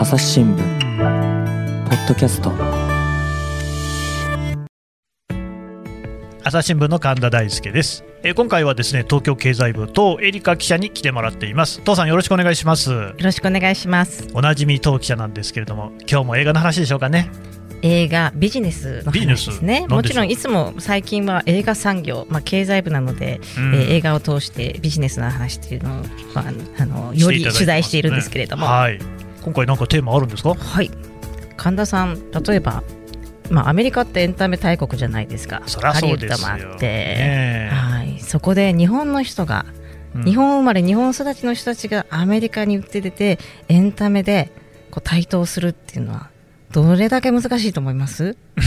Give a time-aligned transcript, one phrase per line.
[0.00, 2.50] 朝日新聞ポッドキャスト。
[6.42, 11.82] 朝日新聞の神田大輔です、えー今回はですね東京経済部とエリカ記者に来てもらっています。
[11.82, 12.90] 父さんよろしくお願いします。
[12.90, 14.26] よろしくお願いします。
[14.32, 17.30] おなじみ当記者なんですけれども今日も映画の話でしょうかね。
[17.82, 19.50] 映画ビジネスのビジネス？
[19.50, 19.86] 話ですね。
[19.86, 23.74] もちろんいつも最近は映画産業、まあ経済部なので、うん。
[23.74, 26.04] えー映画を通してビジネスの話っていうのを、
[26.34, 26.44] まあ、
[26.78, 28.98] あのより取材しているんですけれども、はい
[29.42, 30.54] 今回なんかテーマあるんですか？
[30.54, 30.90] はい。
[31.56, 32.82] 神田さん、例えば、
[33.50, 35.62] まあアメリカってエンタメ大国じゃないですか。
[35.66, 38.20] そハリウッドもあって、ねえはい。
[38.20, 39.66] そこで日本の人が、
[40.14, 44.50] うん日本生まれ日本育ちの人たちがアメリカに売って出てエンタメで
[44.90, 46.30] こう台頭するっていうのは
[46.72, 48.36] どれだけ難しいと思います？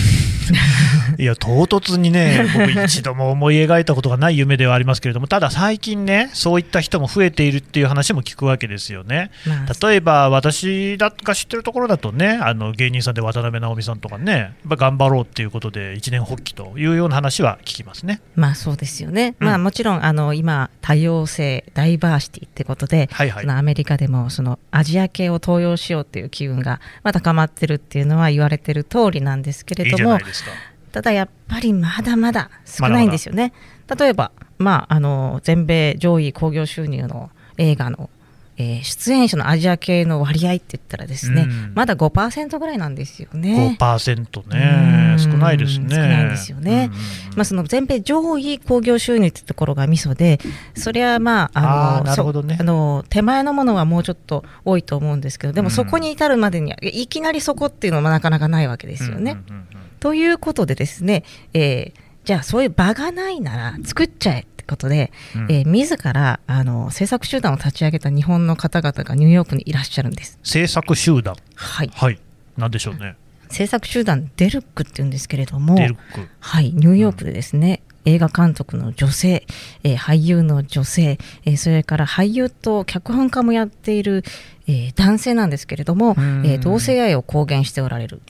[1.18, 9.32] いや唐突にね僕一度も思い描いたことがない夢ではありますけれどもただ最近ねそういった人も増えているっていう話も聞くわけですよね。
[9.46, 18.22] まあ例えば私が知ってるところだとねあの芸人さんで渡辺直美さんとかねやっぱ頑張ろうっていうことで一年発起というような話は聞きますね。
[18.36, 19.48] まあそうですよね、うん。
[19.48, 23.44] まあもちろんあの今多様性ダイバーシティってことで、はいはい。
[23.44, 30.52] そのアメリカでもそのアジア系を登用しようっていう機運がまあ高まってるっていうのは言われてる通りなんですけれいいどもじゃないですか？
[30.92, 33.52] ただやっぱりまだまだ少ないんですよね。
[33.98, 38.10] 例えば、まあ、あの全米上位興行収入の映画の、
[38.58, 41.72] えー出演者のアジア系の割合って言ったらですね、うん。
[41.74, 43.76] まだ5%ぐらいなんですよね。
[43.80, 45.14] 5%ね。
[45.14, 45.20] うん。
[45.20, 45.88] 少ないですね。
[45.90, 46.92] 少ないですよね。
[47.32, 50.40] うんまあ、その全米上位興行収入ってところがミソで、
[50.76, 52.56] それはまあ、あのなるほどね。
[52.58, 59.32] そあの手前のものはもうちょっと多いと思うんですけど、でうんもそこに至るまでには、いきなりそこっていうのはなかなかないわけですよね。
[59.32, 61.24] うんうんうんうんということでですね、
[61.54, 65.52] えーじゃあそういう場がないなら作っちゃえってことで、うん。
[65.52, 70.40] えー自らあの制作集団を立ち上げた日本の方々がニューヨークにいらっしゃるんです。
[70.44, 71.36] 制作集団。
[71.56, 72.20] はい、はい。
[72.58, 73.16] なんでしょうね。
[73.50, 76.28] 制作集団デルックっていうんですけれども、デルック。
[76.40, 79.46] はい、ニューヨークでですね、映画監督の女性、
[79.84, 84.24] えー俳優の女性、えーそれから俳優と脚本家もやっている、
[84.68, 86.46] えー男性なんですけれども、うん。
[86.46, 88.22] えー同性愛を公言しておられる。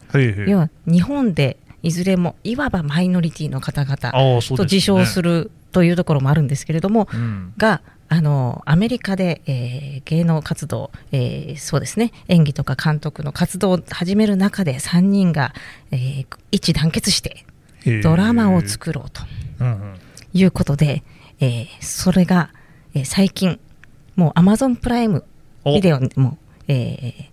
[0.48, 7.54] 要は日本でいずれもいわばマイノリティの方々と自称するというところもあるんですけれども、うん。
[7.58, 15.54] があのアメリカで、えー芸能活動、えーそうですね演技とか監督の活動を始める中で3人が、
[15.92, 17.46] えー一致団結して
[18.02, 19.22] ドラマを作ろうと
[19.60, 19.96] うんうん。
[20.34, 21.04] いうことで、
[21.40, 22.50] えーそれが、
[22.94, 23.60] えー最近
[24.16, 25.24] もう Amazon プライム
[25.66, 27.33] おビデオにも、えー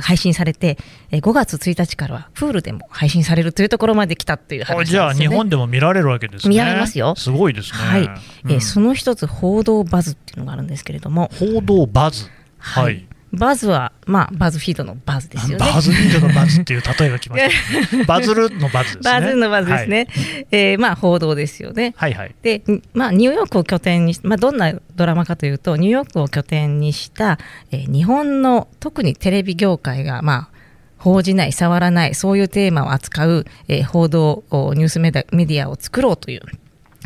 [0.00, 0.78] 配信されて、
[1.10, 4.80] えー5月1日からは Hulu でも配信されるというところまで来たという話ね。
[4.82, 6.50] あじゃあ日本でも見られるわけですね。
[6.50, 7.14] 見られますよ。
[7.16, 7.78] すごいですね。
[7.78, 8.60] はい、えーうん。
[8.60, 12.26] その一つ報道バズっていうのがあるんですけれども、報道バズ。
[12.58, 15.64] はい、バズは、まあ、バズフィードのバズですよね。
[15.72, 20.06] バズフィードのバズっていう例えが来ました ね、バズるのバズですねバズのバズですね。
[20.50, 21.94] えーまあ、報道ですよね。
[21.96, 22.62] はい、はいはいで、
[22.94, 27.38] まあ、ニューヨークを拠点にし、まあ、どんなドラマかというと、ニューヨークを拠点にした、
[27.70, 30.58] えー日本の特にテレビ業界が、まあ、
[30.96, 36.40] 報じない、触らない、そういうテーマを扱う、えー報道、おニュースメディアを作ろうという、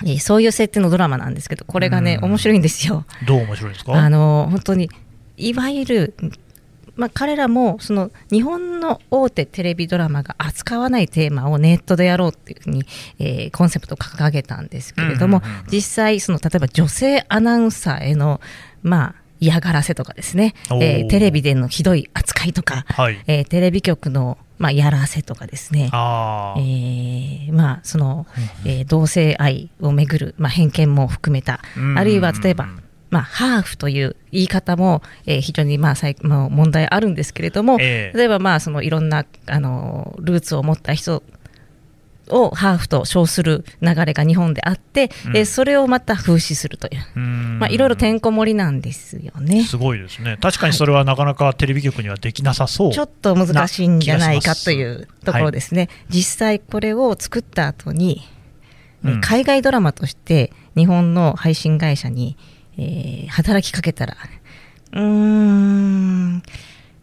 [0.04, 3.04] えーそういう設定のドラマなんですけど、これがね、うん面白いんですよ。
[3.26, 3.92] どう面白いですか？
[3.94, 4.88] あの本当に
[5.48, 6.14] いわゆる、
[6.94, 12.84] まあ、彼らもその日本の大手テレビドラマが扱わないテーマをネットでやろうっていうふうに、
[13.18, 18.40] えーコンセプトを掲げたんですけれども、うんうんうん実際その例えば女性アナウンサーへの
[18.82, 23.20] まあ嫌がらせとかですね、えーテレビでのひどい扱いとか、はい。
[23.26, 25.88] えーテレビ局のまあやらせとかですね。
[25.92, 28.26] あえーーまあその、
[28.64, 31.60] えー同性愛をめぐる、まあ、偏見も含めた。
[31.76, 31.98] うん。
[31.98, 32.68] あるいは例えば、
[33.12, 38.16] まあ、ハーフという言い方も、えー非常にまあ最まあ問題あるんですけれども、ええ。
[38.16, 41.22] 例えばまあそのいろんなあのルーツを持った人
[42.28, 45.36] をハーフと称する流れが日本であって、うん。
[45.36, 47.58] えーそれをまた風刺するという、うん。
[47.58, 49.64] まあ、いろいろてんこ盛りなんですよね。
[49.64, 50.38] すごいですね。
[50.40, 58.22] 確かにそれはなかなかテレビ局にはできなさそう、ちょっと難しいんじゃないかといなうところですね、実際これを作った後に、
[59.04, 59.20] えーうん。
[59.20, 62.38] 海外ドラマとして日本の配信会社に、
[62.78, 64.16] えー働きかけたら、
[64.92, 66.42] うーん、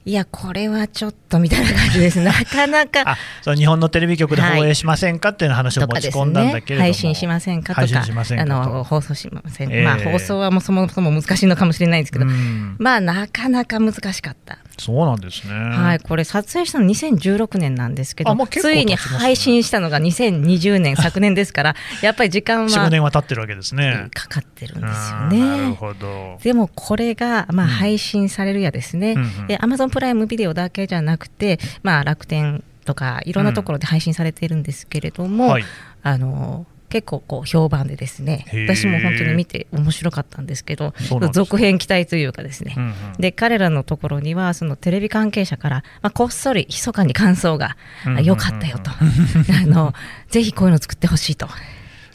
[0.06, 3.02] いや、これはちょっとみたいな感じです、 なかなか。
[3.06, 8.54] あそう日本のテレビ局で放映しませんかっていう話を持ち込んだんだねけれども、配信しませんかと配信かしませんかと。
[8.54, 9.84] あの放送しません、ええ。
[9.84, 12.76] まあ放送はもうそもそも難しいのかもしれないんですけど、うん。
[12.80, 15.54] まあなかなか難しかったそうなんですね。
[15.54, 24.08] はい、これ撮影したの2016年なんですけど、あもう結構ついに配信したのが2020年 昨年ですから、やっぱり時間4、5は年は経ってるわけですね。
[24.14, 25.76] かかってるんですようんなるね。
[25.76, 26.38] ほど。
[26.42, 35.64] でもこれが、まあ、うん配信されるやですね、うんうんで Amazon プライムビデオだけじゃなくて、まあ、楽天とかいろんなところで配信されているんですけれども、はい。
[36.02, 40.94] あの結構こう評判でですね私も本当に見て面白かったんですけど
[41.32, 42.94] 続編期待というかですね、うんうん。
[43.20, 47.78] で彼らのところにはそのテレビ関係者から、まあ、こっそり密かに感想が
[48.24, 48.92] 良かったよと。
[49.64, 49.94] あの
[50.30, 51.48] ぜひこういうの作ってほしいと。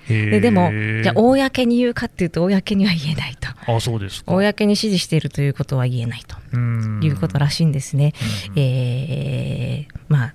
[0.08, 0.70] ででも
[1.02, 3.48] じゃあ公に言うかっていうと公には言えないと。
[3.72, 4.32] あ、そうですか。
[4.32, 6.36] 公に支持しているということは言えないと。
[6.52, 7.00] うん。
[7.02, 8.12] いうことらしいんですね。
[8.48, 8.52] うん。
[8.56, 10.33] えーまあ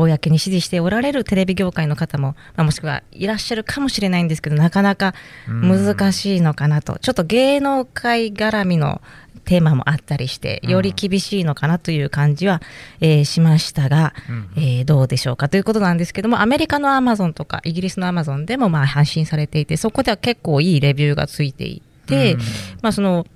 [0.00, 5.14] 公に支持しておられるテレビ業界の方も、まあ、もしくはいらっしゃるかもしれないんですけどなかなか
[5.46, 9.00] 難しいのかなと、ちょっと芸能界絡みの
[9.44, 12.60] テーマもあったりしてより厳しいのかなという感じは、
[13.00, 14.50] えーしましたが、うん。
[14.56, 22.40] えーどうでしょうかということなんですけどもアメリカのアマゾンとかイギリスのアマゾンでもまあ配信されていてそこでは結構いいレビューがついていて、うん。
[22.82, 23.26] まあ、その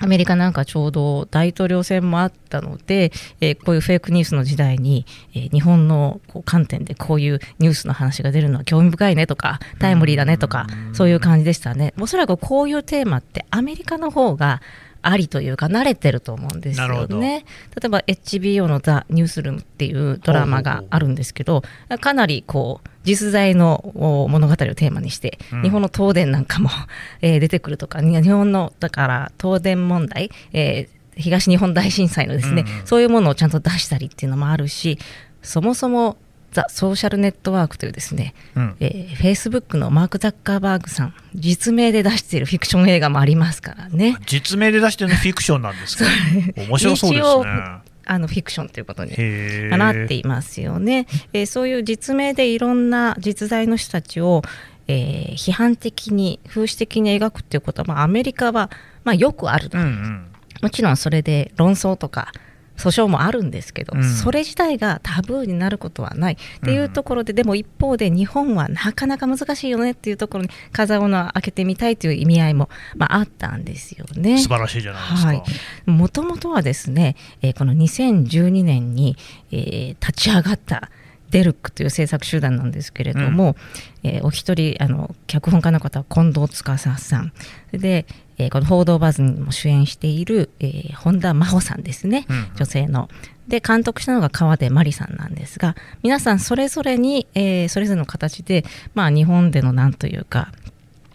[0.00, 11.94] アメリカなんかちょうど大統領選もあったので、えーこういうフェイクニュースの時代に、えー日本のこう観点でこういうニュースの話が出るのは興味深いねとかタイムリーだねとかうんそういう感じでしたね。
[12.00, 14.60] おそらくこういうテーマってアメリカの方が
[15.02, 17.44] ありというか慣れてると思うんですよね。
[17.80, 21.62] 例えば HBO の「ザ・ニュースルーム」っていうドラマがあるんですけど
[22.00, 25.62] かなりこう実在のお物語をテーマにして、うん。
[25.62, 26.70] 日本の東電なんかも、
[27.22, 32.86] えー出てくるとかに日本のだから東電問題、えー東日本大震災のですね、うんうん。
[32.86, 34.98] そういうものをちゃんと出したりっていうのもあるし
[35.44, 36.16] そもそも
[36.50, 38.76] ザ・ソーシャルネットワークというですね、うん。
[38.80, 44.16] えー、Facebook のマーク・ザッカーバーグさん実名で出しているフィクション映画もありますからね。
[44.26, 46.04] 実名で出してるのフィクションなんですか？
[46.58, 47.93] 面白そうですね。
[48.06, 54.42] あのフィクションということにへなっていますよね、えーそういう実名でいろんな実在の人たちを、
[54.88, 58.70] えー批判的に風刺的に描くっていうことは、まあ、アメリカは、
[59.04, 59.78] まあ、よくあると。
[59.78, 60.26] うんうん。
[60.62, 62.32] もちろんそれで論争とか
[62.76, 74.38] 訴訟もあるんですけど、うんそれ自体がタブーになることはないっていうところで、でも一方で日本はなかなか難しいよねっていうところに風を開けてみたいという意味合いも、まあ、あったんですよね。
[74.38, 75.28] 素晴らしいじゃないですか。
[75.28, 75.42] はい
[75.86, 79.16] もともとはですね、えーこの2012年に、
[79.52, 80.90] えー立ち上がった
[81.34, 83.56] デルックという制作集団なんですけれども、
[84.04, 87.32] えーお一人あの脚本家の方は近藤司さん。
[87.72, 88.06] で、
[88.38, 92.46] えーこの報道バズにも主演している、えー本田真帆さんですね、うん。
[92.54, 93.08] 女性の。
[93.48, 98.64] で監督したのが川出真理さんなんですが皆さんそれぞれに、えーそれぞれの形で、
[98.94, 100.52] まあ、日本でのなんというか、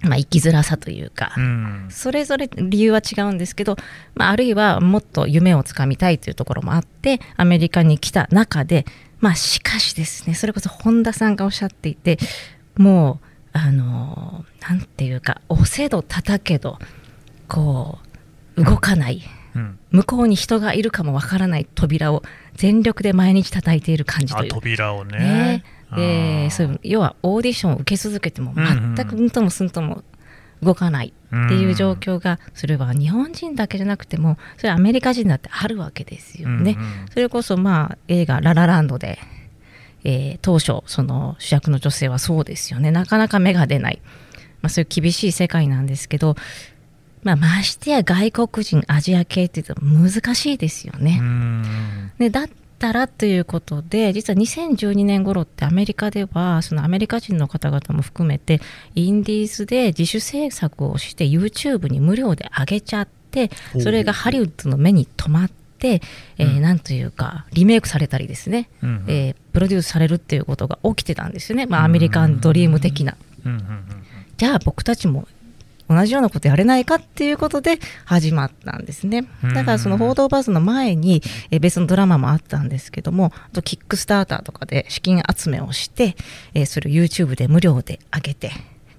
[0.01, 3.75] まあ、生きづらさというか、うんそれぞれ理由は違うんですけど、
[4.15, 8.85] まあ、あるいはもっと夢をつかみたいというところもあってアメリカに来た中で、
[9.19, 12.17] まあ、しかしですねそれこそ本田さんがおっしゃっていて
[12.77, 13.19] も
[13.53, 16.79] うあのなんていうか押せど叩けど
[17.47, 17.97] こ
[18.55, 19.21] う動かない
[19.55, 22.23] うん向こうに人がいるかもわからない扉を
[22.53, 24.51] 全力で毎日叩いている感じとあいう。
[24.51, 25.63] 扉をねね。
[25.91, 26.49] あでー。
[26.49, 30.03] そういう要はオーディションを受け続けても全くうんともすんとも
[30.61, 36.75] 動かないっていう状況がそれは日本人だけじゃなくてもそれはアメリカ人だってあるわけですよね。
[36.77, 37.05] うんうん。
[37.11, 39.19] それこそまあ映画「ララランドで」
[40.03, 42.91] えー当初その主役の女性はそうですよね。
[42.91, 44.01] なかなか芽が出ない、
[44.61, 46.35] まあ、そういう厳しい世界なんですけど、
[47.23, 51.19] まあ、ましてや外国人アジア系っていうと難しいですよね。
[51.21, 52.11] うん。
[52.17, 52.49] でだっ
[52.79, 58.61] たらということで実は2012年頃ってアメリカではそのアメリカ人の方々も含めて
[58.95, 66.01] インディーズで自主制作をして YouTube に無料で上げちゃってそれがハリウッドの目に留まって、
[66.37, 69.05] えーというかリメイクされたりですね、うんうん。
[69.07, 73.17] えープロデュースされるっていうことが起きてたんですよね、まあ、アメリカンドリーム的な。
[74.37, 75.27] じゃあ僕たちも
[75.89, 79.27] 同じようなことやれないかっていうことで始まったんですね。
[79.55, 86.15] だからその報道バズの前にえー別のドラマもあったんですけども、あとキックスターターとかで資金集めをして、
[86.53, 88.51] えーそれを YouTube で無料で上げて、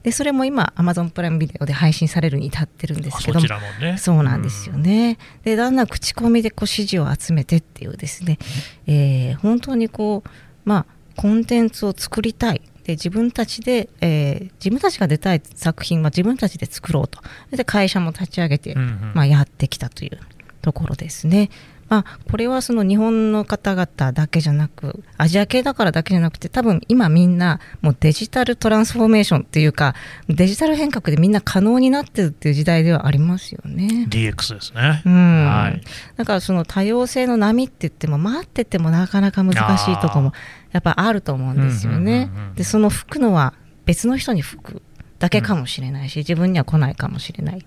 [0.02, 3.46] でそれも今 Amazon プライムビデオで配信されるに至ってるんですけども
[3.80, 5.18] ねそうなんですよね。
[5.44, 8.38] で、だんだん口コミでこう支持を集めてっていうですね、
[8.86, 10.28] えー本当にこう、
[10.64, 12.62] まあ、コンテンツを作りたい。
[12.90, 17.20] で自分たちで、えー自分たちが出たい作品は自分たちで作ろうと。
[17.50, 20.18] で会社も立ち上げて、うんうんまあ、やってきたという
[20.60, 21.50] ところですね。
[21.90, 29.96] まあ、これはその日本の方々だけじゃなくアジア系だからだけじゃなくて多分今みんなもうデジタルトランスフォーメーションっていうか
[30.28, 34.06] デジタル変革でみんな可能になってるっていう時代ではありますよね。
[34.08, 35.02] DX ですね。
[35.04, 35.82] うんはい
[36.16, 40.32] だからその多様性の波って言っても待っててもなかなか難しいところも
[40.70, 42.54] やっぱあると思うんですよねうんうんうんうん。
[42.54, 43.54] でその吹くのは
[43.84, 44.82] 別の人に吹く
[45.18, 47.66] だけかもしれないし、自分には来ないかもしれない。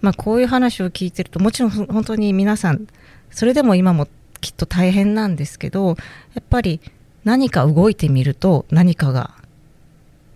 [0.00, 2.86] まあこういう話を聞いてるともちろんほ本当に皆さん
[3.34, 4.08] それでも今も
[4.40, 5.94] きっと大変なんですけどや
[6.40, 6.80] っぱり
[7.24, 9.30] 何か動いてみると何かが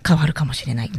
[0.07, 0.91] 変わるかもしれないっ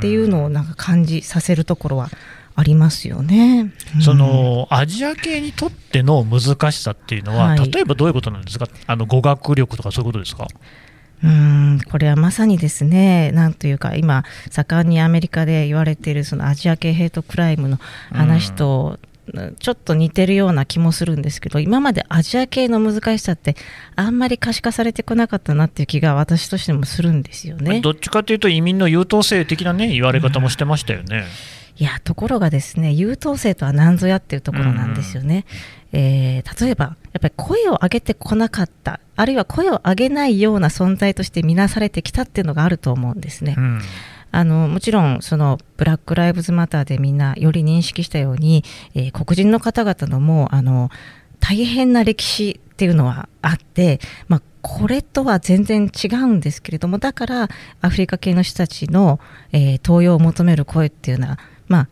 [0.00, 2.10] ていうのをなんか感じさせるところは
[2.56, 3.72] ありますよね。
[3.94, 4.02] うん。
[4.02, 7.70] そのアジア系にとっての難しさっていうのは、はい。
[7.70, 10.48] 例えばどういうことなんですか、あの語学力とかそういうことですか？
[11.22, 17.78] うーんこれはまさにですね、なんというか、今、盛んにアメリカで言われているそのアジア系ヘイトクライムの
[18.10, 18.98] 話と、
[19.58, 23.56] ちょっと似てるような気もするんですけど、今までアジア系の難しさって、
[23.94, 27.80] あんまり可視化されてこなかったなっていう気が、私としてもするんですよね。
[27.80, 31.24] どっちかというと移民の優等生的なね言われ方もしてましたよね。
[31.78, 35.44] いやところがですね優等生とは何ぞやっていうところなんですよね、
[35.92, 43.80] えー例えばやっぱり声を上げてこなかったあるいは声を上げないような存在として見なされてきたっていうのがあると思うんですね、うん
[44.32, 48.64] あのもちろんそのブラック・ライブズ・マターでみんなより認識したように、
[48.94, 50.90] えー黒人の方々のもうあの
[51.40, 57.48] 大変な歴史っていうのはあって、まあ、これとは全然違うんですけれどもだから
[57.80, 59.20] アフリカ系の人たちの、
[59.52, 61.88] えー登用を求める声っていうのはまあ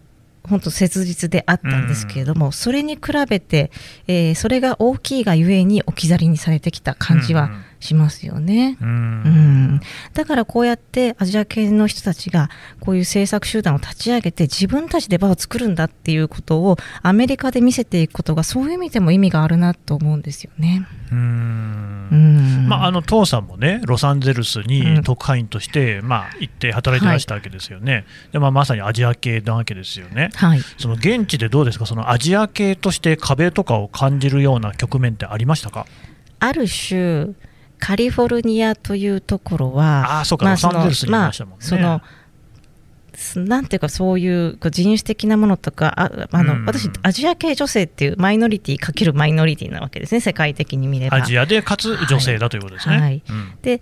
[0.48, 3.70] 本当切実であったんですけれども、それに比べて、
[4.06, 7.50] えーそれが大きいがゆえに置き去りにされてきた感じは
[7.84, 8.76] しますよね。
[8.80, 8.88] うん。
[8.88, 9.80] うん、
[10.12, 12.50] だからこうやってアジア系の人たちが
[12.80, 20.86] こういう政策集団を立ち上げて自分たちで場を作るんだっていうことをアメリカで見せていくことがそういう意味でも意味があるなと思うんですよね。
[21.12, 22.08] うん。
[22.10, 22.68] うん。
[22.68, 24.66] まあ、あの父さんもね、ロサンゼルスうん。
[24.66, 35.86] に特派員として、まあ、行って働いてらしたわけですよね、でまあ、まさにアジア系なわけですよね、はい、その現地でどうですか、そのアジア系として壁とかを感じるような局面ってありましたか？
[36.40, 37.34] ある種
[37.78, 41.64] カリフォルニアというところはああ、そうか、ロサンゼルスにいましたもんね。
[41.64, 42.00] その
[43.16, 51.18] すなんていうかそういう人種的なものとかああの、うん私アジア系女性っていうマイノリティかけるマイノリティなわけですね世界的に見れば。
[51.18, 52.98] アジアでかつ女性だということですね。
[52.98, 53.80] はいうんで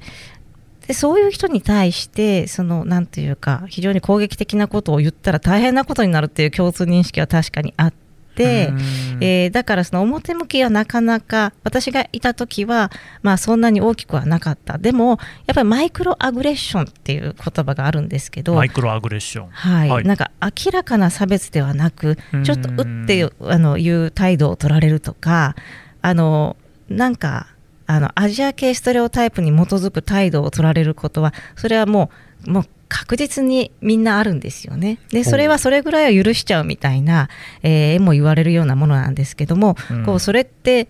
[0.87, 8.02] でそういう人に対してそのなんていうか非常に攻撃的なことを言ったら大変なことになるっていう共通認識は確かにあって、うん
[8.41, 12.91] えーだからその表向きはなかなか私がいた時は
[13.23, 14.79] まあそんなに大きくはなかった。
[14.79, 19.49] でもやっぱりマイクロアグレッションっていう言葉があるんですけどマイクロアグレッション。
[19.51, 20.05] はい、はい。
[20.05, 22.45] なんか明らかな差別ではなくうん。
[22.45, 25.55] ちょっとうっていうあのいう態度を取られるとか
[26.01, 26.57] あの
[26.89, 27.49] なんか
[27.87, 32.11] あのアジア系ストレオタイプに基づく態度を取られることはそれはも
[32.47, 34.99] うもう確実にみんなあるんですよね。
[35.11, 37.31] でそれはそれぐらいは許しちゃうみたいな、
[37.63, 40.05] えー、も言われるようなものなんですけども、うん。
[40.05, 40.89] こうそれって、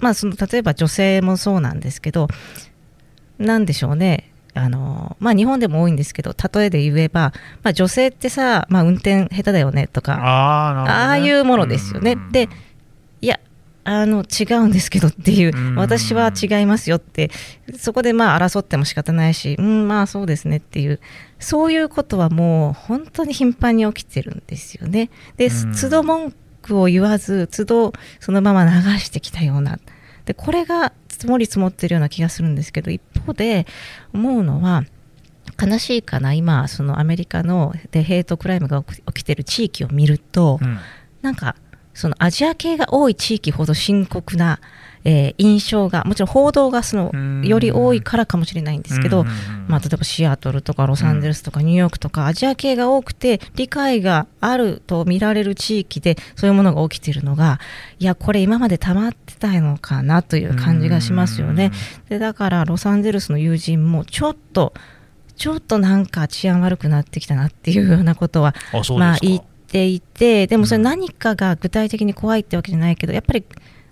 [0.00, 2.26] まあ、その例えば女性もそうなんですけど
[3.38, 4.32] なんでしょうね。
[4.54, 10.90] あのまあ、日本でも多いんですけど例えで言えば、まあ、女性ってさ、まあ、運転下手だよねとかあね。
[10.90, 12.12] ああいうものですよね。
[12.12, 12.32] うん。
[12.32, 12.48] で
[13.88, 15.74] あの違うんですけどっていううん。
[15.76, 17.30] 私は違いますよって
[17.78, 21.00] そこでまあ争っても仕方ないしうんまあそうですねっていう
[21.38, 25.10] そういうことはもう本当に頻繁に起きてるんですよね。
[25.36, 25.72] でうん。
[25.72, 29.78] 都度文句を言わず都度そのまま流してきたような。
[30.24, 33.66] でこれが積もり積もってるような気がするんですけど一方で
[34.12, 34.82] 思うのは
[35.62, 40.78] 悲しいかな今そのアメリカのでヘイトクライムが起き起きてる地域を見ると、うん。
[41.22, 41.56] なんか
[41.96, 44.60] そのアジア系が多い地域ほど深刻な、
[45.04, 49.24] えー印象がもちろん報道がそのうんより多いからかもしれないんですけど、
[49.68, 57.60] まあ、例えばシアトルとかロサンゼルスとかニューヨークとか、アジア系が多くて理解があると見られる地域でそういうものが起きているのが
[57.98, 61.70] いやこれ今まで溜まってたのかなという感じがしますよね。
[62.08, 64.74] でだからロサンゼルスの友人もちょっと
[65.36, 68.54] ちょっとなんか治安悪くなってきたなっていうようなことは。
[68.98, 69.55] まあ言って
[69.86, 73.44] いてでもそれ何かが具体的に怖いってわけじゃないけどやっぱり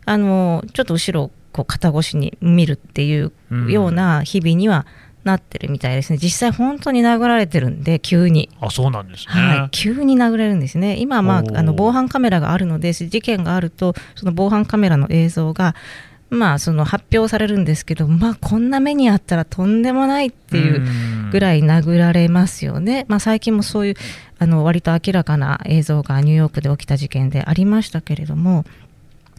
[0.05, 3.33] あのちょっと後ろをこう肩越しに見るっていう
[3.69, 4.87] ような日々には
[5.25, 8.51] なってるみたいですね実際本当に殴られてるんで急に。
[8.61, 9.33] あ、そうなんですね。
[9.33, 15.75] はい、急に殴れるんですね、今、まああの防犯カメラがあるので、事件があると、その防犯カメラの映像が、
[16.31, 20.83] まあ、その発表されるんですけど、まあ、こんな目にあったらとんでもないっていう
[21.31, 21.61] ぐらい。
[21.61, 23.07] い殴られますよね。
[23.09, 23.95] まあ、最近もそういう
[24.45, 28.65] あの割と明らかな映像がニューヨークで起きた事件でありましたけれども、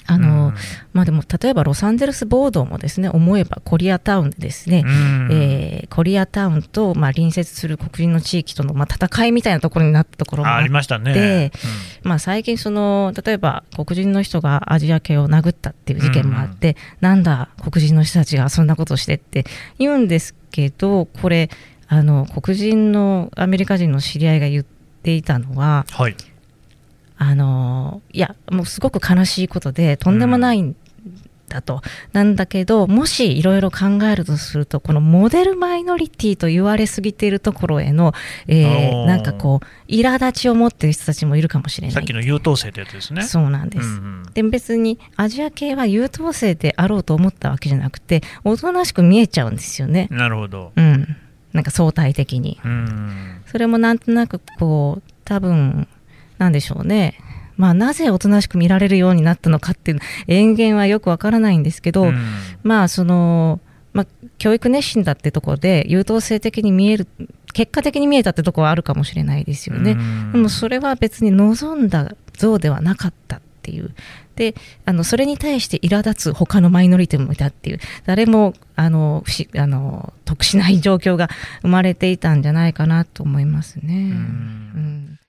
[0.07, 0.53] あの、うん。
[0.93, 5.29] まあでも例えばロサンゼルス暴動もですね思えばコリアタウンでですね、うん。
[5.31, 11.13] えーコリアタウンと、まあ、隣接する黒人の地域との、まあ、戦いみたいなところになったところもあああっりましたね。
[11.13, 11.51] で
[12.03, 19.45] まあ、最近その、例えば黒人の人がアジア系を殴ったっていう事件もあって、なんだ、黒人の人たちがそんなことをしてって
[19.79, 21.50] 言うんですけど、これ、
[21.88, 24.75] あの黒人のアメリカ人の知り合いが言って
[25.13, 26.15] いたのは、うんはい。
[27.17, 30.75] あのいや、もうすごく悲しいことで、とんでもないん
[31.47, 31.81] だと、
[32.12, 38.13] なんだけど、もしいろいろ考えるとすると、このモデルマイノリティと言われすぎているところへの、
[38.47, 41.93] えーなんかこう、苛立ちを持っている人たちもいるかもしれない。
[41.93, 43.21] さっきの優等生ってやつですね。
[43.24, 43.88] そうなんです。
[43.88, 50.09] うんうんで別にアジア系は優等生であろうと思ったわけじゃなくて、おとなしく見えちゃうんですよね。
[50.12, 50.74] なるほど。
[50.75, 51.15] うん。
[51.55, 52.59] なんか相対的に。
[52.63, 53.41] うん。
[53.47, 55.88] それもなんとなくこう、多分、
[56.38, 57.17] なんでしょうね。
[57.55, 62.17] まあ、なぜおとなしく見られるようになったのかっていう塩源はよくわからないんですけど、うん
[62.63, 63.62] まあ、その、
[63.93, 64.07] まあ、
[64.38, 67.07] 教育熱心だってところで、優等生的に見える、
[67.53, 69.91] 結果的に見えたってところはあるかもしれないですよね。
[69.91, 73.95] うんでもそれは別に望んだ像ではなかったっていう。
[74.35, 81.29] で、あの、それに対して苛立つ他のマイノリティもいたっていう、誰も、あの、不思あの、得しない状況が
[81.61, 84.09] 生まれていたんじゃないかなと思いますね。
[84.09, 84.11] ん。
[84.11, 85.19] うん。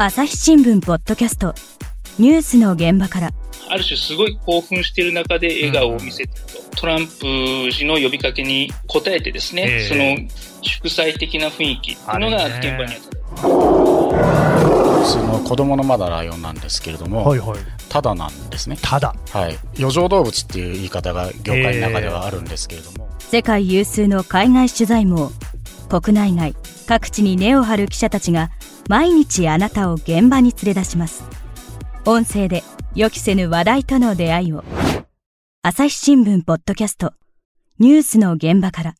[0.00, 1.54] 朝日新聞ポッドキャスト。
[2.18, 3.30] ニュースの現場から
[3.70, 6.30] ある種すごい興奮している中で笑顔を見せてる
[6.70, 10.28] と、トランプ氏の呼びかけに応えてですね、ええその
[10.62, 13.08] 祝祭的な雰囲気っていうのが現場にあった。
[15.04, 17.58] その子供のまだライオンなんですけれども、はいはい。
[17.88, 18.76] ただなんですね。
[18.82, 19.14] ただ。
[19.30, 19.56] はい。
[19.78, 25.30] 余剰動物っていう言い方が業界の中ではあるんですけれども、世界有数の海外取材網
[25.88, 26.54] 国内外
[26.86, 28.50] 各地に根を張る記者たちが
[28.88, 31.24] 毎日あなたを現場に連れ出します
[32.06, 32.62] 音声で
[32.94, 34.64] 予期せぬ話題との出会いを。
[35.62, 37.12] 朝日新聞ポッドキャスト。
[37.78, 38.94] ニュースの現場から。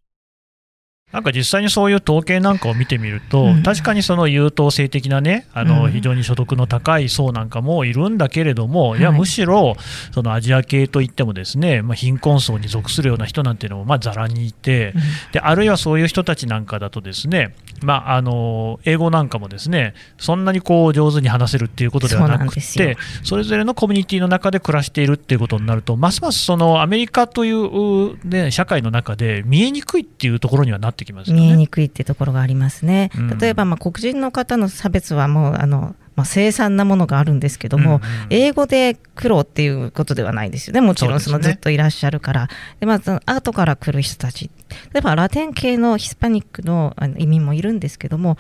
[1.13, 3.63] なんか実際にそういう統計なんかを見てみると、うん。
[3.63, 5.69] 確かにその優等生的なね、あうん。
[5.69, 9.75] の非常に所得の高い層なんかもいるんだけれども、い、や、はいむしろ
[10.13, 14.95] そのアジア系といっても、ですね、まあ、貧困層に属するような人なんていうのもまあざらにいて、
[15.33, 31.43] で、あるいはそういう人たちなんかだと、ですね、まあ、あの英語なんかもですねそんなにこう上手に話せるっていうことではなくて、それぞれのコミュニティの中で暮らしているっていうことになると、ますますそのアメリカという、ね、社会の中で見えにくいっていうところにはなってきますよね。
[31.43, 33.11] 見えにくいってところがありますね。
[33.17, 40.81] うん例えば、まあ、黒人の方の差別はもう、あの、まあ、凄惨なものがあるんですけども、うんうん英語で苦労っていうことではないですよね。
[40.81, 42.49] もちろんそのずっといらっしゃるから。
[42.81, 44.51] で、まあ、後から来る人たち。
[44.93, 48.37] 例えば、ラテン系のヒスパニックの移民もいるんですけども、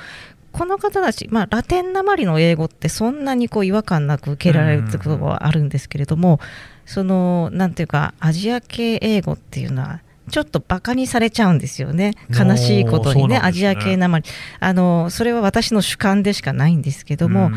[0.52, 6.40] この方たち、まあ、ラテンなまりの英語ってそんなにこう違和感なく受けられるってことはあるんですけれども、
[6.84, 12.14] その、なんていうか、アジア系英語っていうのは、ちょっとバカにされちゃうんですよね。
[12.30, 14.24] 悲しいことにね、ねアジア系なまり。
[14.60, 17.54] あの、それは私の主観でしかないんですけども、うん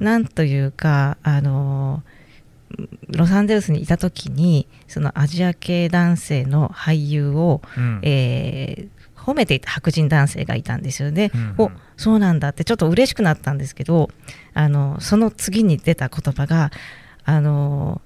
[0.00, 2.02] なんというか、あの、
[3.08, 11.30] ロサンゼルスにいた時に、そのアジア系男性の俳優を、うんえー褒めていた白人男性がいたんですよね。
[11.32, 14.10] うんおそうなんだってちょっと嬉しくなったんですけど
[14.54, 16.72] あのその次に出た言葉が
[17.24, 18.00] あの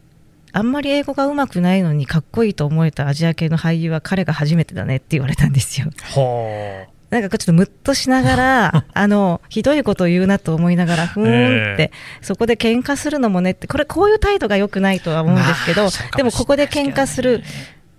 [0.56, 5.90] あんまり英語がうまくないのにかっこいいと思えたアジア系の俳優は彼が初めてだねって言われたんですよ。
[6.14, 6.96] ほう。
[7.10, 11.92] なんかちょっとムッとしながら あのひどいことを言うなと思いながらふーんって、
[12.22, 17.44] そこで喧嘩するのもねってこれこういう態度が良くないとは思うんですけど、まあそうかでもここで喧嘩する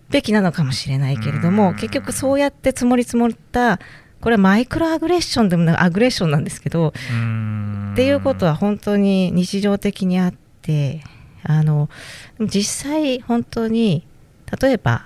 [0.09, 1.55] べきなのかもしれないけれどうん。
[1.55, 3.79] も結局そうやって積もり積もった
[4.19, 7.91] これはマイクロアグレッションでもないアグレッションなんですけど、うん。
[7.93, 11.01] っていうことは本当に日常的にあって
[11.43, 11.89] あの
[12.39, 14.05] 実際本当に
[14.61, 15.05] 例えば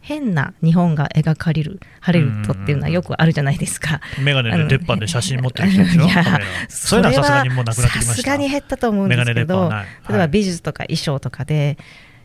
[0.00, 4.00] 変な日本が描かれるハリウッドっていうのはよくあるじゃないですか。
[4.20, 6.02] メガネで鉄板で写真持ってる人でしょ？
[6.68, 8.14] そういうのはさすがにもうなくなってきました。
[8.14, 9.84] さすがに減ったと思うんですけど、はない。
[9.84, 10.28] 例えばはい。
[10.28, 11.78] 美術とか衣装とかで、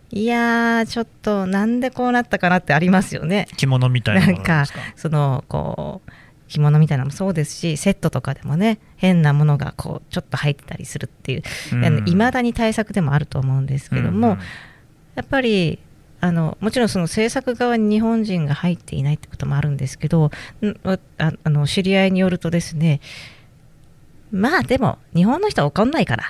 [0.10, 3.48] い、やーちょっとなんでこうなったかなってありますよね。
[3.58, 6.12] 着物みたいなものですかそのこう
[6.48, 12.08] 着物みたいなのもそうですしセットとかでもね変なものがこうちょっと入ってたりするっていううん。
[12.08, 14.40] いま、だに対策でもあると思うんですけども、うん。
[15.16, 15.80] やっぱり
[16.20, 20.32] あのもちろんその制作側に日本人が入っていないってこともあるんですけど
[20.62, 23.02] んああの知り合いによるとですね
[24.32, 26.24] まあでも日本の人は怒んないから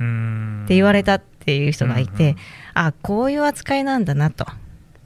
[0.00, 0.62] うん。
[0.64, 2.36] って言われたっていう人がいて、うん。
[2.74, 4.46] あこういう扱いなんだなと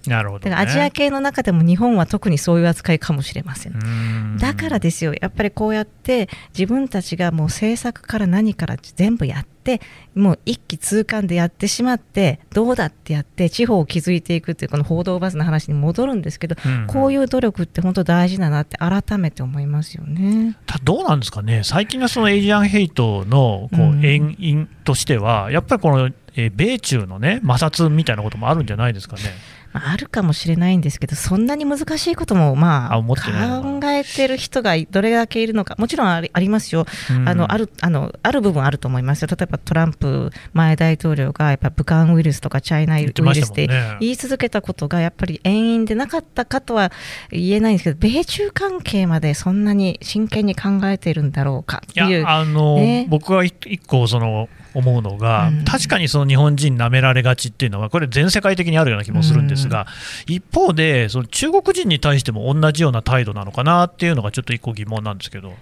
[0.07, 3.75] なるほど、ね、だからアジア系の中でも日本は特にそういう扱いかもしれません。
[3.75, 9.81] うんだからですよ、やっぱりこうやって自分たちがもう政策から何から全部やって、
[10.15, 20.57] もう一気通貫でやってしまって、どうだってやって、地方を築いていくっていう、この報道バスの話に戻るんですけど、うんこういう努力って本当大事だなって改めて思いますよね。
[20.67, 29.23] たどうなんですかね、最近のそのエイジアンヘイトのこうんう遠因としては、やっぱりこの、えー米中のね、摩擦みたいなこともあるんじゃないですかね。
[29.73, 37.29] まあ、あるかもしれないんですけど、そんなに難しいことも、まあ、考えてる人がどれだけいるのか、もちろんありありますよ、うん。
[37.29, 43.69] あのあるあの、ある部分あると思いますよ、例えばトランプ前大統領が、やっぱ武漢ウイルスとかチャイナウイルスって
[44.01, 46.93] 言い続けたことが、やっぱり遠因でなかったかとは
[47.31, 52.21] 言えないんですけど、米中関係までそんなに真剣に考えているんだろうかっていいう。
[52.23, 53.07] やあの、ね。
[53.09, 59.87] 僕は一一個その思うのが、うん確かにその日本人舐められがちっていうのは、これ、全世界的にあるような気もするんですが、
[60.27, 65.55] 一方で、その中国人に対しても同じような態度なのかなっていうのが、ちょっと一個疑問なんですけど。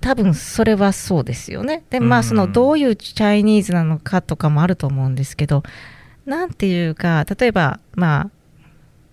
[0.00, 1.82] 多分それはそうですよね。
[1.90, 5.62] で、うんまあ、そのどういうチャイニーズなのかとかもあると思うんですけど、
[6.26, 8.30] なんていうか、例えば、まあ、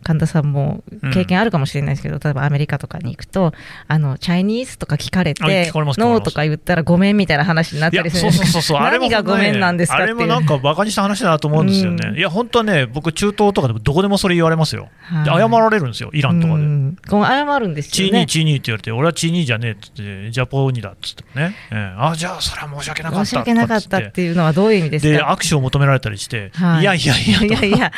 [0.08, 3.52] 神田さんも経験あるかもしれないですけど、例えばアメリカとかに行くと、
[3.90, 5.44] あのチャイニーズとか聞かれて、
[5.74, 12.08] ノーとか言ったらごめんみたいな話になったりするそうそうそうそう、 あれも何がごめんなんですかあれもなんかバカにした話だなと思うんですよね。
[12.10, 12.18] うん。
[12.18, 14.88] いや、本当はね、僕、中東とかでもどこでもそれ言われますよ。
[15.26, 15.42] ではい。
[15.42, 16.62] 謝られるんですよ、イランとかで。
[16.62, 16.98] うん。
[17.10, 18.26] 謝るんですチーニー、よね。
[18.28, 21.96] チーニーって言われて、俺はチーニーじゃねえっつって、ジャポーニだっつってもね、ええ。
[21.98, 26.82] あじゃあ、それは申し訳なかった申し訳なかったっていうのはどういう意味ですで、か握手を求められたりして、はい。
[26.82, 27.92] いやいやいやと、いやいや。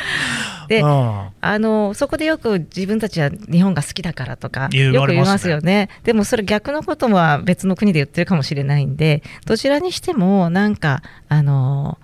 [0.68, 1.28] で、うん。
[1.40, 5.90] あのそこでよく自分たちは日本が好きだからとかよく言いますよね。
[6.02, 11.98] でもそれ逆のことは別の国で言ってるかもしれないんでどちらにしてもなんかあの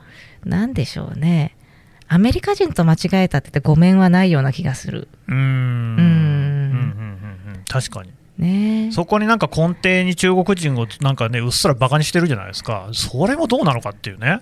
[0.45, 1.57] なんでしょうね
[2.09, 5.09] アメリカ人と間違えたって言ってごめんはないような気がする。
[5.29, 8.13] うーんうんうんうんうん確かに。
[8.37, 14.41] ねそこになんか根底に中国人をなんかね、うっすらバカにしてるじゃないですか、それもどうなのかっていうね。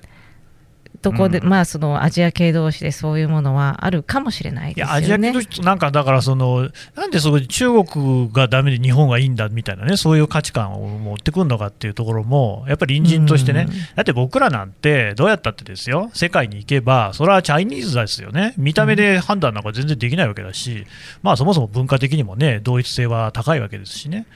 [1.04, 1.48] どこで、うん。
[1.48, 4.92] まあそのアジア系同士でそういうものはあるかもしれないですよね。
[4.92, 13.74] アジア系の人、なんかだからその、なんでそこで中国がダメで日本がいいんだみたいなね、そういう価値観を持ってくるのかっていうところも、やっぱり隣人としてね、うん。
[13.94, 20.86] だって僕らなんて、どうやったってですよ、世界に行けば、それはチャイニーズですよね、見た目で判断なんか全然できないわけだし、
[21.22, 24.26] まあそもそも文化的にもね、同一性は高いわけですしね、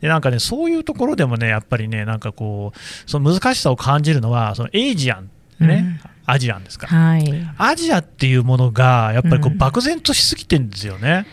[0.00, 6.86] でなんかね、そういうところでもね、やっぱりね、なんかこう、その難しさを感じるのは、そのエイジアン、ね、アジアンですか。
[6.86, 7.32] はい。
[7.56, 11.26] アジアっていうものが、やっぱりこううん漠然としすぎてるんですよね。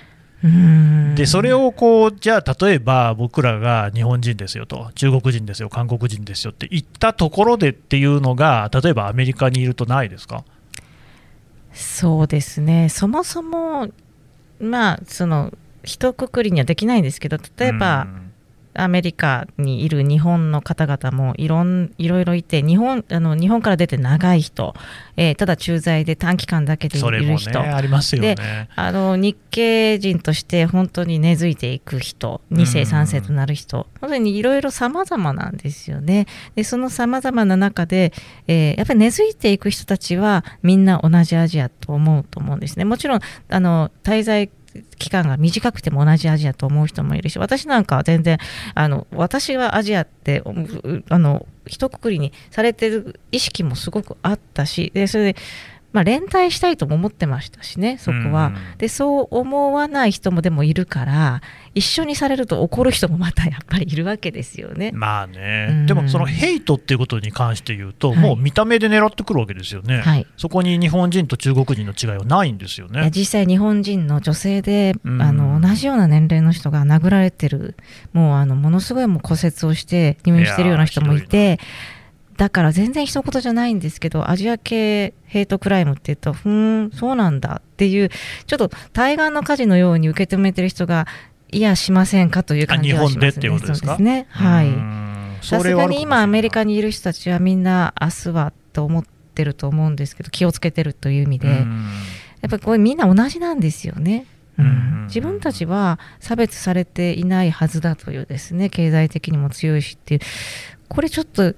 [0.44, 10.44] うんで、それをこう、じゃあ、例えば僕らが日本人ですよと、中国人ですよ、韓国人ですよって言ったところでっていうのが、例えばアメリカにいるとないですか？
[11.72, 13.90] そうですね、そもそも、
[14.60, 15.54] まあ、その、
[15.84, 18.08] 一括りにはできないんですけど、例えば、
[18.76, 24.74] アメリカにいる日本の方々もいろんいろいろいて日本あの日本から出て長い人、
[25.18, 28.36] えーただ駐在で短期間だけでいる人、ありますよね。
[28.76, 36.26] あの日系人として本当に根付いていく人、2世、3世となる人、本当にいろいろ様々なんですよね。
[36.56, 38.14] で、その様々な中で、
[38.48, 42.86] えーやっぱり根付いていく人たちはみんな同じアジアと思うと思うんですね。
[42.86, 44.50] もちろん、あの、滞在
[44.98, 48.38] 期間が短くても同じアジアと思う人もいるし、私なんかは全然、
[48.76, 50.44] あの、私はアジアって、
[51.10, 55.36] あの、一括りにされてる意識もすごくあったし、で、それで、
[55.94, 58.48] まあ、連帯したいとも思ってましたしね、そこは。
[58.48, 58.78] うん。
[58.78, 61.42] で、そう思わない人もでもいるから、
[61.76, 64.92] 一緒にされると怒る人もまたやっぱりいるわけですよね。
[64.94, 65.86] まあね、うん。
[65.86, 68.18] でもそのヘイトっていうことに関して言うと、はい。
[68.20, 70.28] もう見た目で狙ってくるわけですよね、はい。
[70.36, 73.10] そこに日本人と中国人の違いはないんですよね。
[73.16, 75.22] 実際日本人の女性で、うん。
[75.22, 77.76] あの同じような年齢の人が殴られてる
[78.12, 81.60] もうあのものすごいもう骨折をして入院してるような人もいて
[82.44, 88.10] だから全然一言じゃないんですけどアジア系ヘイトクライムって言うとふーんそうなんだっていう
[88.48, 91.08] ちょっと対岸の火事のように受け止めてる人が
[91.54, 93.42] いやしませんかというあ感じ日本でっはしますね。
[93.42, 93.88] ていうことですか？
[93.88, 94.28] そうですね。
[94.30, 94.68] はい。
[94.68, 99.04] うんさすがに今アメリカにいる人たちはみんな明日はと思っ
[99.36, 101.88] てると思うんですけど気をつけてるという意味で、うん
[102.42, 104.26] やっぱりこれみんな同じなんですよね。
[104.60, 110.22] うんうん自分たちは差別されていないはずだというですね経済的にも強いしっていう
[110.90, 111.54] これちょっと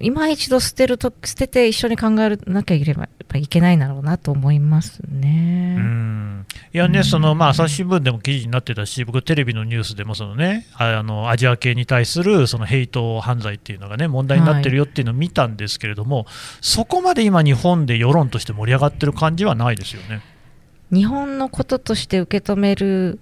[0.00, 5.76] 今一度捨てると捨てて一緒に考えなきゃいけばやっぱいけないんだろうなと思いますね。
[5.78, 16.26] うんいやね、そのまあ朝日新聞でも記事になってたし、僕、テレビのニュースでもその、ね、ああのアジア系に対するそのヘイト犯罪っていうのが、ね、問題になってるよっていうのを見たんですけれども、
[16.60, 20.22] そこまで今、日本で世論として盛り上がってる感じはないですよね。
[20.92, 23.18] 日本のこととして受け止めるう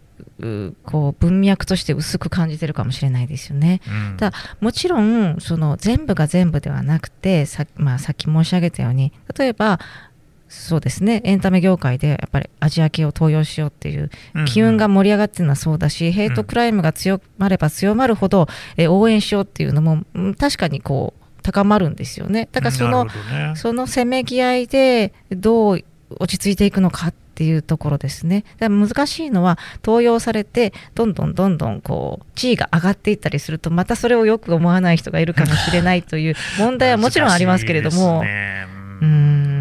[0.84, 3.80] こう文脈として薄く感じてるかもしれないですよね。
[3.86, 9.78] うんただもちろんその全部が全部ではなくてさ,、まあ、さっき申し上げたように例えば
[10.48, 14.10] そうですねエンタメ業界でやっぱりアジア系を登用しようっていう
[14.46, 22.48] 機運が盛り上がってるのはそうだし、ヘイトクライムが強まれば強まるほど、え応援しようっていうのもうん確かにこう高まるんですよね。
[22.52, 23.12] だからそのね
[23.56, 25.84] そのせめぎ合いでどう
[26.18, 28.44] 落ち着いていくのかっていうところですね。
[28.58, 38.22] だから難しいのは登用されてどんどんどんどんこう地位が上がっていったりするとまたそれをよく思わない人がいるかもしれないという 問題はもちろんありますけれども。
[38.22, 38.66] ね。
[39.00, 39.54] うん。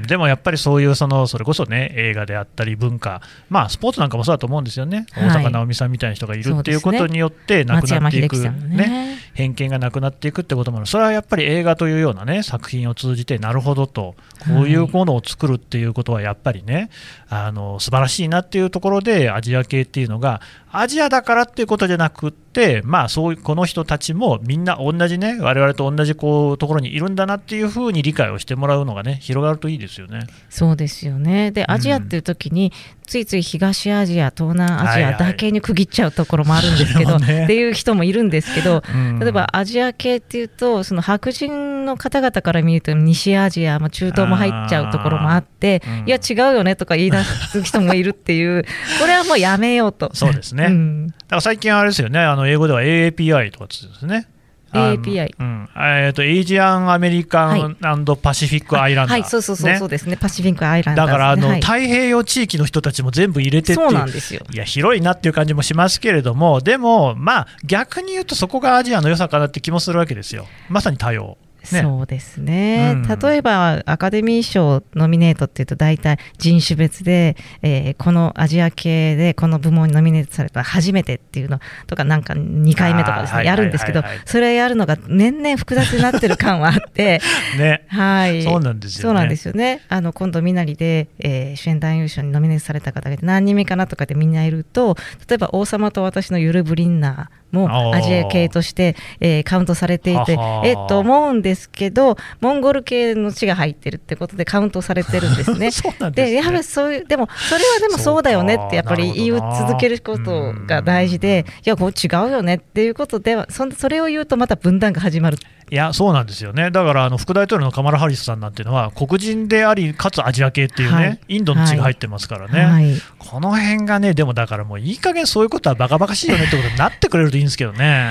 [0.00, 0.02] ん。
[0.06, 5.28] でもやっぱりそういうそのそれこそね映画であったり文化、まあ、スポーツなんかもそうだと思うんですよね、はい。
[5.28, 8.50] 大坂なおみさんみたいな人がいるっていうことによってなくなっていく、ね。
[8.68, 9.18] ね。
[9.38, 14.16] 偏見がなくなっていくってこともある、それはやっぱり映画というような、ね、作品を通じて、なるほどと、
[14.48, 16.90] こういうものを作るっていうことは、やっぱりね、
[17.28, 20.40] あの素晴らしいなっていうところで、アジア系っていうのが、
[20.72, 30.26] アジアだからっていうことじゃなくって、まあ、そういうこの人たちもみんな同じね、我々と同じこうところにいるんだなっていうふうに理解をしてもらうのがね、広がるといいですよね。
[30.50, 31.52] そうですよね。
[31.52, 31.70] で、ん。
[31.70, 32.72] アジアっていう時に、
[33.06, 35.14] ついつい東アジア、東南アジはいはい。
[35.14, 37.44] アだけに区切っちゃうところもあるんですけど、それもね。
[37.44, 48.64] っていう人もいるんですけど、うん例えばアジア系っていうと、その白人の方々から見ると、西アジア、まあ、中東も入っちゃうところもあって、うんいや、違うよねとか言い出す人もいるっていう、
[48.98, 50.10] これはもうやめようと。
[50.14, 54.28] そうですね、うんだから最近あれですよね、あの英語では AAPI とかつですね。
[54.70, 55.68] あの AAPI うん。
[55.76, 57.76] えーと、エイジアン・アメリカン・
[58.20, 59.78] パシフィック・アイランダー、はい、そうそうそう、ね。
[59.78, 60.16] そうですね。
[60.16, 61.60] パシフィックアイランダーズね、だからあの、はい。
[61.60, 64.42] 太平洋地域の人たちも全部入れてっていそうなんですよ。
[64.52, 71.38] いや広いなっていう感じもしますけれども、でも、まあ、逆に言うと、そこがアジアの良さかなって気もするわけですよ、まさに多様。
[71.72, 71.82] ね。
[71.82, 73.18] そうですね、うん。
[73.18, 84.18] 例えばアカデミー賞ノミネートっていうと大体人種別で、えーこのアジア系でこの部門にノミネートされた初めてっていうのとかなんか2回目とかですねやるんですけどはいはい。
[84.18, 87.20] はいそれやるのが年々複雑になってる感はあって
[87.58, 87.84] ね。
[87.88, 88.42] はい。
[88.42, 89.02] そうなんですよね。
[89.02, 89.80] そうなんですよね。
[89.88, 94.96] あの今度みなりで、えー主演男優賞にノミネートされた方が何人目かなとかでみんないると
[95.28, 105.70] 例えば王様と私のユル・ブリンナーもアジア系として、えーカウントされていてえっと思うんですけどモンゴル系の血が入ってるってことでカウントされてるんですね。
[105.72, 106.30] そうなんですね。
[106.32, 115.38] でやはりそういうでもそれはでもそうだよねってやっぱり言い続けることが大事でいやこう違うよねっていうことではそんそれを言うとまた分断が始まる
[115.70, 121.20] いや、そうなんですよね、だからあの副大統領のカマラ・ハリスさんなんていうのは、黒人であり、かつアジア系っていうね、はい。
[121.28, 122.94] インドの血が入ってますからね、はい。
[123.18, 128.08] この辺がね、でもだからもういい加減そういうことはバカバカしいよねってことになってくれるといいんですけどね。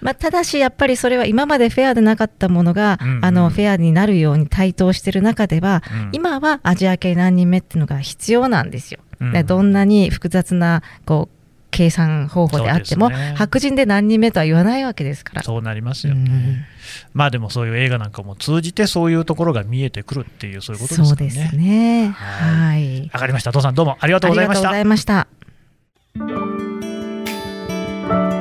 [0.00, 3.16] まあ、ただしやっぱりそれは今までフェアでなかったものが、うん。
[3.16, 6.08] うんあのフェアになるように台頭している中では、うん。
[6.12, 9.00] 今はアジア系何人目っていうのが必要なんですよ。
[9.20, 9.32] うん。
[9.32, 11.39] でどんなに複雑なこう
[11.70, 15.42] 計算方法であっても、ね白人で何人目とは言わないわけですから。
[15.42, 16.30] そうなりますよね。
[16.30, 16.64] うん
[17.12, 21.08] まあでもそういう映画なんかも通じてそういうところが見えてくるっていうそういうことですかね。
[21.08, 22.08] そうですね。
[22.08, 23.10] ははい。
[23.12, 23.52] わかりました。
[23.52, 25.20] 父さんどうもありがとうございましたありがとうござ。
[25.20, 25.26] い
[26.26, 26.56] ま
[28.26, 28.39] した。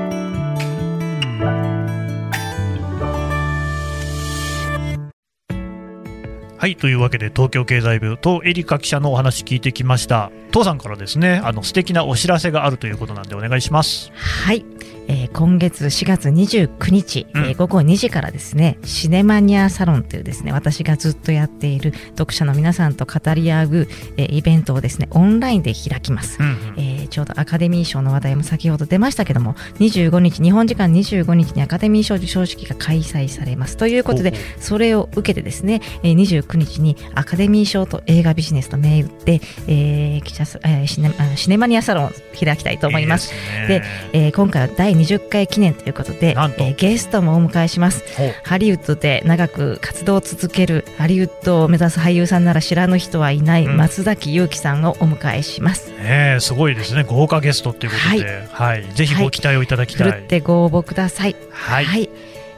[6.59, 10.29] はいというわけで東京経済部とエリカ記者のお話聞いてきました。
[10.51, 14.11] 父さんからですねあの素敵なお知らせがあるということなんでお願いします。
[14.13, 14.65] はい、
[15.07, 26.39] えー今月4月29日、うんえー午後2時からですねシネマニアサロンというですね私がずっとやっている読者の皆さんと語り合う、えーイベントをですねオンラインで開きます。
[26.41, 43.33] うんうんえーちょうどアカデミー賞の話題も先ほど出ましたけども25日日本時間25日にアカデミー賞授賞式が開催されますということでそれを受けてですね、えー29日にアカデミー賞と映画ビジネスと銘打って、えー記者さえーシネあシネマニアサロンを開きたいと思います。
[43.33, 43.83] いいですねで
[44.13, 46.63] えー今回は第20回記念ということで、えなんと。
[46.63, 48.03] ーゲストもお迎えします。
[48.43, 53.77] ハリウッドで長く活動を続けるハリウッドを目指す俳優さんなら知らぬ人はいないうん。
[53.77, 57.03] 松崎祐樹さんをお迎えします、ねえすごいですね。
[57.03, 58.83] 豪華ゲストということで、はい。
[58.93, 60.11] ぜひご期待をいただきふたい。
[60.11, 61.35] るってご応募ください。
[61.51, 62.09] はい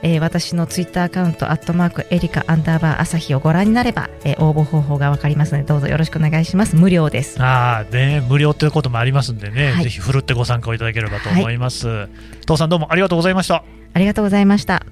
[0.04, 6.76] えー私のツイッターアカウント、アットマークエリカアンダーバー朝日をご覧になれば、えー応募方法がわかりますので、どうぞよろしくお願いします。
[6.76, 7.42] 無料です。
[7.42, 12.08] ああね、無料ということもありますんでね、はいぜひふるってご参加をいただければと思います。
[12.46, 13.64] 父さんどうもありがとうございました。
[13.94, 14.86] ありがとうございました。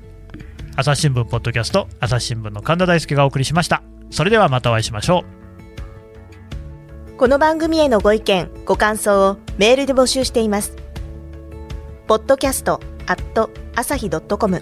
[0.76, 3.82] 朝日新聞ポッドキャスト、朝日新聞の神田大輔がお送りしました。
[4.12, 5.26] それではまたお会いしましょ
[7.15, 7.17] う。
[7.17, 10.76] この番組へのご意見、ご感想をメールで募集しています。
[12.08, 12.80] podcast
[13.76, 14.62] 朝日 .com